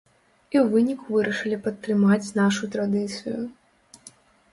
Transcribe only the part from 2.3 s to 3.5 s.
нашу традыцыю.